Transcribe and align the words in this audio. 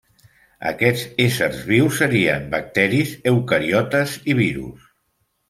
Aquests 0.69 1.03
éssers 1.25 1.59
vius 1.71 1.99
serien 2.03 2.47
bacteris, 2.55 3.13
eucariotes 3.33 4.19
i 4.35 4.39
virus. 4.43 4.91